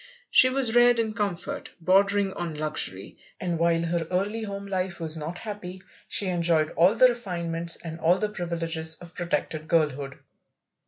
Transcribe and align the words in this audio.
She 0.31 0.49
was 0.49 0.73
reared 0.75 0.97
in 0.99 1.13
comfort, 1.13 1.73
bordering 1.79 2.33
on 2.33 2.55
luxury, 2.55 3.19
and 3.39 3.59
while 3.59 3.83
her 3.83 4.07
early 4.09 4.41
home 4.41 4.65
life 4.65 4.99
was 4.99 5.15
not 5.15 5.37
happy, 5.37 5.83
she 6.07 6.25
enjoyed 6.29 6.71
all 6.71 6.95
the 6.95 7.09
refinements 7.09 7.75
and 7.75 7.99
all 7.99 8.17
the 8.17 8.29
privileges 8.29 8.95
of 8.95 9.13
protected 9.13 9.67
girlhood. 9.67 10.17